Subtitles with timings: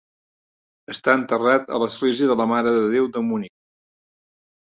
[0.93, 3.53] Està enterrat a l'Església de la Mare de Déu de Munic.